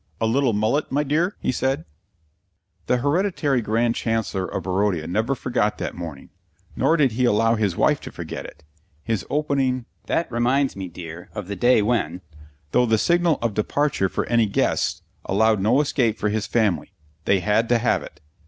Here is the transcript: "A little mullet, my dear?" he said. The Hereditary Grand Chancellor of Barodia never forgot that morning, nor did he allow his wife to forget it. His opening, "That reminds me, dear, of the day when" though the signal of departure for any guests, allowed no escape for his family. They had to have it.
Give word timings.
"A 0.19 0.25
little 0.25 0.51
mullet, 0.53 0.91
my 0.91 1.03
dear?" 1.03 1.35
he 1.39 1.51
said. 1.51 1.85
The 2.87 2.97
Hereditary 2.97 3.61
Grand 3.61 3.93
Chancellor 3.93 4.47
of 4.47 4.63
Barodia 4.63 5.05
never 5.05 5.35
forgot 5.35 5.77
that 5.77 5.93
morning, 5.93 6.31
nor 6.75 6.97
did 6.97 7.11
he 7.11 7.25
allow 7.25 7.53
his 7.53 7.75
wife 7.77 8.01
to 8.01 8.11
forget 8.11 8.43
it. 8.43 8.63
His 9.03 9.27
opening, 9.29 9.85
"That 10.07 10.31
reminds 10.31 10.75
me, 10.75 10.87
dear, 10.87 11.29
of 11.35 11.47
the 11.47 11.55
day 11.55 11.83
when" 11.83 12.21
though 12.71 12.87
the 12.87 12.97
signal 12.97 13.37
of 13.43 13.53
departure 13.53 14.09
for 14.09 14.25
any 14.25 14.47
guests, 14.47 15.03
allowed 15.25 15.61
no 15.61 15.79
escape 15.81 16.17
for 16.17 16.29
his 16.29 16.47
family. 16.47 16.93
They 17.25 17.41
had 17.41 17.69
to 17.69 17.77
have 17.77 18.01
it. 18.01 18.21